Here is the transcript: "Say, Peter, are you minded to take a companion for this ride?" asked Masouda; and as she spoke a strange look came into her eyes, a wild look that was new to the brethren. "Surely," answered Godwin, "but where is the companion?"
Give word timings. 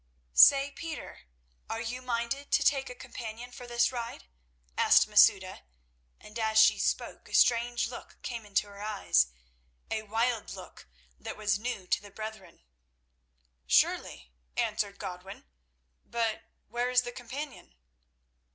"Say, 0.33 0.71
Peter, 0.71 1.27
are 1.69 1.79
you 1.79 2.01
minded 2.01 2.51
to 2.53 2.63
take 2.63 2.89
a 2.89 2.95
companion 2.95 3.51
for 3.51 3.67
this 3.67 3.91
ride?" 3.91 4.25
asked 4.75 5.07
Masouda; 5.07 5.61
and 6.19 6.39
as 6.39 6.57
she 6.57 6.79
spoke 6.79 7.29
a 7.29 7.35
strange 7.35 7.87
look 7.87 8.17
came 8.23 8.43
into 8.43 8.65
her 8.65 8.81
eyes, 8.81 9.27
a 9.91 10.01
wild 10.01 10.53
look 10.53 10.87
that 11.19 11.37
was 11.37 11.59
new 11.59 11.85
to 11.85 12.01
the 12.01 12.09
brethren. 12.09 12.63
"Surely," 13.67 14.31
answered 14.57 14.97
Godwin, 14.97 15.45
"but 16.03 16.45
where 16.67 16.89
is 16.89 17.03
the 17.03 17.11
companion?" 17.11 17.75